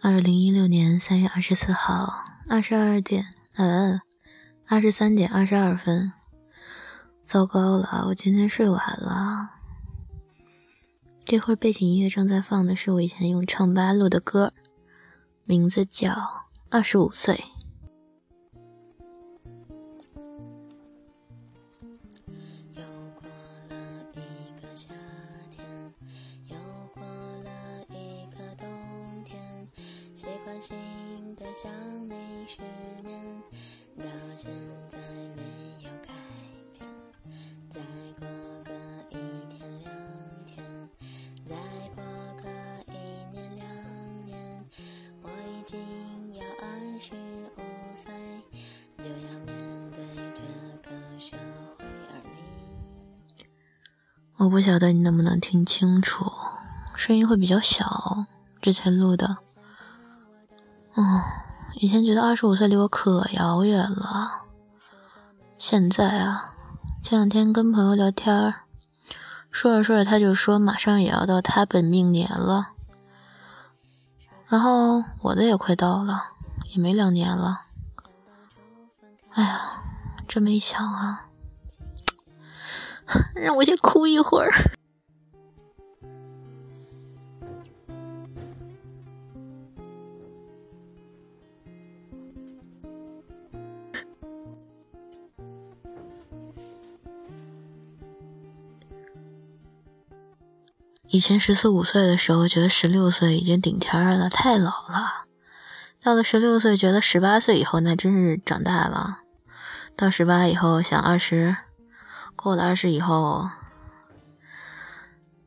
[0.00, 2.12] 二零一六年三月二十四号
[2.48, 4.00] 二十二点，呃，
[4.66, 6.12] 二十三点二十二分。
[7.24, 9.50] 糟糕了，我今天睡晚了。
[11.24, 14.52] 这会儿背景音乐正在放的是我以前用唱吧录的歌，
[15.44, 16.10] 名字叫
[16.70, 17.34] 《二十五岁》。
[30.60, 30.76] 心
[31.36, 31.70] 的想
[32.08, 32.14] 你
[32.46, 32.58] 失
[33.04, 33.42] 眠
[33.98, 34.04] 到
[34.36, 34.50] 现
[34.88, 34.98] 在
[35.36, 35.42] 没
[35.82, 36.12] 有改
[36.78, 36.88] 变
[37.68, 37.80] 再
[38.18, 38.26] 过
[38.64, 38.72] 个
[39.10, 39.14] 一
[39.50, 39.92] 天两
[40.46, 40.88] 天
[41.44, 41.54] 再
[41.94, 42.02] 过
[42.42, 42.48] 个
[42.86, 42.96] 一
[43.32, 44.64] 年两年
[45.22, 45.78] 我已经
[46.34, 47.12] 要二十
[47.56, 48.10] 五岁
[48.98, 50.02] 就要面对
[50.34, 50.42] 这
[50.88, 51.36] 个社
[51.78, 53.44] 会而你
[54.38, 56.32] 我不晓得你能不能听清楚
[56.96, 58.26] 声音会比较小
[58.62, 59.45] 之前录的。
[60.98, 61.22] 嗯，
[61.74, 64.44] 以前觉得二十五岁离我可遥远了，
[65.58, 66.54] 现在啊，
[67.02, 68.54] 前两天跟朋友聊天，
[69.50, 72.68] 说着说着他就说马上也要到他本命年了，
[74.46, 76.30] 然后我的也快到了，
[76.72, 77.66] 也没两年了。
[79.32, 79.60] 哎呀，
[80.26, 81.28] 这么一想啊。
[83.36, 84.50] 让我先哭一会儿。
[101.08, 105.24] 以前十四五岁的时候，觉得十六岁已经顶天了，太老了。
[106.02, 109.20] 到了十六岁，觉得十八岁以后那真是长大了。
[109.96, 111.56] 到十八以后，想二十。
[112.34, 113.48] 过了二十以后，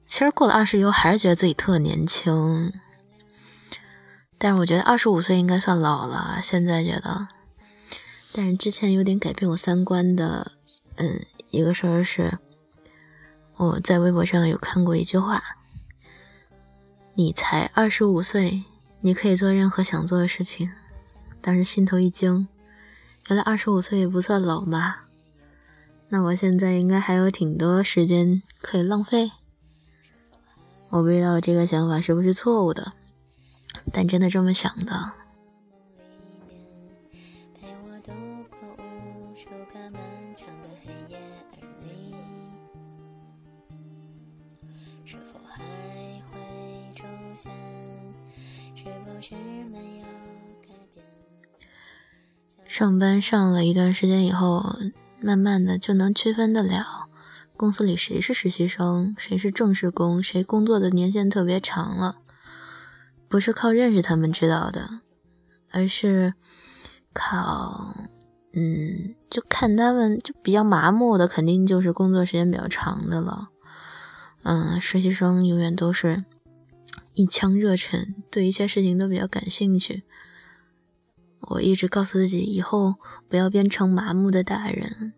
[0.08, 2.74] 其实过了二十以后还是觉得自己特年轻，
[4.38, 6.40] 但是我觉得二十五岁应该算老了。
[6.42, 7.28] 现在觉得，
[8.34, 10.54] 但是之前有点改变我三观的，
[10.96, 12.40] 嗯，一个事儿是，
[13.60, 15.44] 我在微博上有看过一句话
[17.16, 18.64] ：“你才二十五岁，
[19.02, 20.72] 你可以做任何想做的事情。”
[21.44, 22.48] 当时心头一惊，
[23.28, 25.02] 原来二十五岁也不算老嘛。
[26.08, 29.34] 那我现在应该还有挺多时间可以浪费，
[30.88, 32.94] 我不知道这个想法是不是错误的，
[33.92, 35.16] 但真的这么想的。
[52.68, 54.78] 上班上了一段时间以后。
[55.22, 57.10] 慢慢的就能区分得了，
[57.58, 62.20] 公司里谁是实习生，谁是正式工，谁工作的年限特别长了，
[63.28, 65.02] 不是靠认识他们知道的，
[65.72, 66.36] 而是
[67.12, 67.94] 靠，
[68.54, 73.50] 嗯，就看他们就比较麻木的，肯定就是工作时间比较长的了。
[74.44, 76.24] 嗯，实习生永远都是
[77.14, 80.04] 一腔热忱，对一切事情都比较感兴趣。
[81.42, 82.96] 我一直告诉自己，以后
[83.28, 85.14] 不要变成麻木的大人，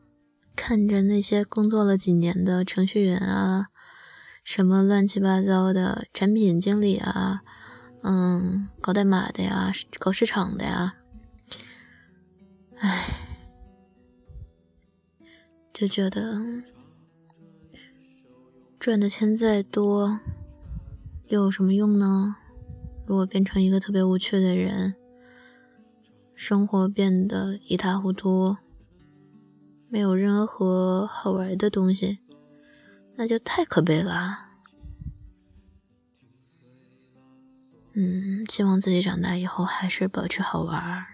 [0.55, 3.67] 看着那些工作了几年的程序员啊，
[4.43, 7.41] 什么乱七八糟的产品经理啊，
[8.03, 10.95] 嗯，搞代码的呀，搞市场的呀，
[12.77, 13.05] 唉，
[15.73, 16.39] 就觉得
[18.79, 20.19] 赚的钱再多，
[21.31, 22.35] 又有什么用呢？
[23.05, 24.95] 如果变成一个特别无趣的人。
[26.35, 28.57] 生活变得一塌糊涂，
[29.87, 32.19] 没有任何好玩的东西，
[33.15, 34.49] 那就太可悲了。
[37.93, 41.05] 嗯，希望自己长大以后还是保持好玩。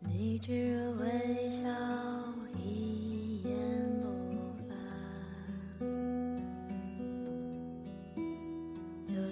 [0.00, 2.07] 你只微笑。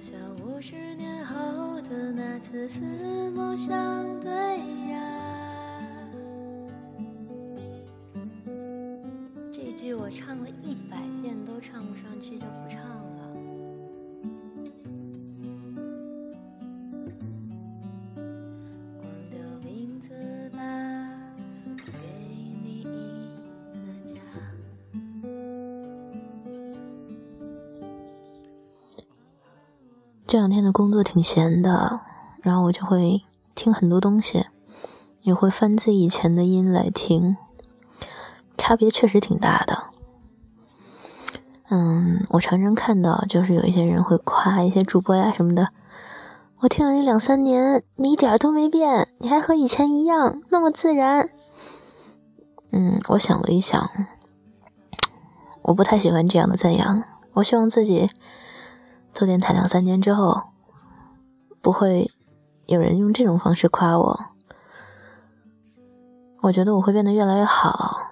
[0.08, 0.16] 像
[0.46, 1.34] 五十年后
[1.80, 2.80] 的那次四
[3.30, 3.74] 目相
[4.20, 4.30] 对
[4.88, 5.15] 呀，
[30.36, 32.02] 这两天的工作挺闲的，
[32.42, 33.22] 然后我就会
[33.54, 34.44] 听很多东西，
[35.22, 37.38] 也会翻自己以前的音来听，
[38.58, 39.84] 差别确实挺大的。
[41.70, 45.68] 嗯，我常常看到，就是有一些人会夸一些主播呀什么的。
[46.58, 51.30] 我听了你两三年，你一点都没变，你还和以前一样那么自然。
[52.72, 53.90] 嗯，我想了一想，
[55.62, 57.02] 我不太喜欢这样的赞扬。
[57.32, 58.10] 我希望自己
[59.16, 60.42] 做电台两三年之后，
[61.62, 62.12] 不会
[62.66, 64.20] 有人用这种方式夸我。
[66.42, 68.10] 我觉得我会变得越来越好，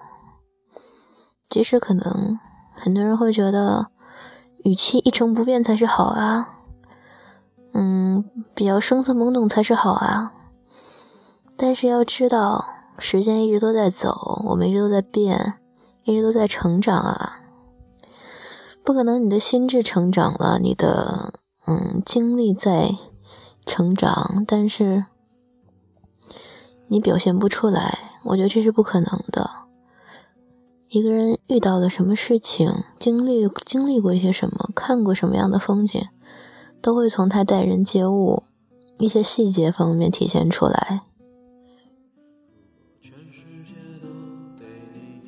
[1.47, 2.39] 即使可能。
[2.73, 3.91] 很多人会觉得
[4.63, 6.55] 语气一成不变才是好啊，
[7.73, 8.25] 嗯，
[8.55, 10.33] 比较生涩懵懂才是好啊。
[11.55, 12.65] 但是要知道，
[12.97, 15.53] 时间一直都在走，我们一直都在变，
[16.03, 17.41] 一直都在成长啊。
[18.85, 21.33] 不可能你的心智成长了，你的
[21.65, 22.95] 嗯经历在
[23.65, 25.05] 成长，但是
[26.87, 29.49] 你表现不出来，我觉得这是不可能的。
[30.89, 36.07] 一个人遇到了什么事情，经历经历过一些什么，看过什么样的风景，
[36.79, 38.43] 都会从他待人接物
[38.99, 41.01] 一些细节方面体现出来。
[43.01, 44.07] 全世界都
[44.55, 45.21] 对你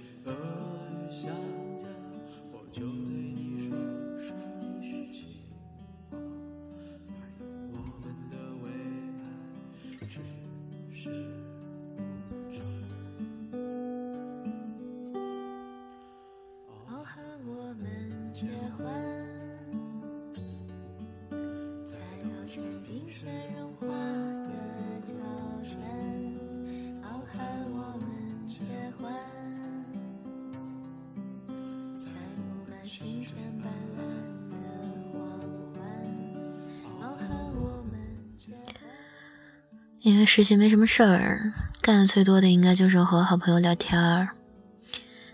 [40.07, 41.51] 因为实习没什么事儿，
[41.81, 44.29] 干的最多的应该就是和好朋友聊天儿。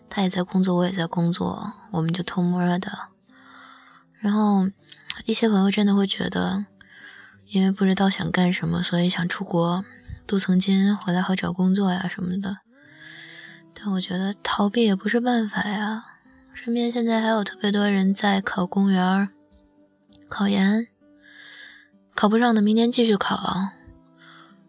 [0.10, 2.92] 他也在工作，我也在工作，我们就偷摸的。
[4.18, 4.68] 然后
[5.26, 6.66] 一些朋友真的会觉得，
[7.46, 9.86] 因为不知道想干什么，所以想出国
[10.26, 12.58] 镀层金，回来好找工作呀什么的。
[13.76, 16.06] 但我觉得逃避也不是办法呀。
[16.52, 19.30] 身边现在还有特别多人在考公务员、
[20.28, 20.88] 考研，
[22.16, 23.70] 考不上的明年继续考。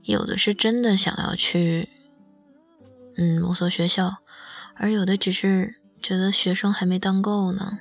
[0.05, 1.89] 有的是真的想要去，
[3.17, 4.19] 嗯，某所学校，
[4.75, 7.79] 而有的只是觉得学生还没当够呢，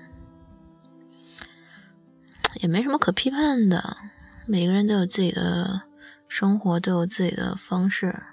[2.61, 3.97] 也没什么可批判的。
[4.45, 5.83] 每个人都有自己的
[6.27, 8.23] 生活，都有自己的方式。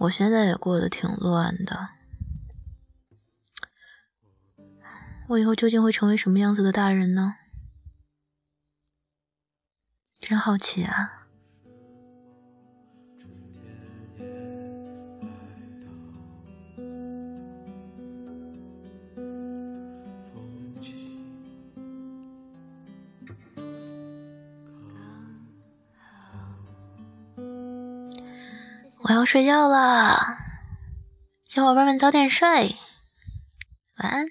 [0.00, 1.88] 我现在也过得挺乱的，
[5.28, 7.36] 我以后究竟会成为什么样子的大人呢？
[10.20, 11.21] 真好奇啊！
[29.04, 30.38] 我要睡觉了，
[31.48, 32.76] 小伙伴们早点睡，
[33.96, 34.26] 晚安。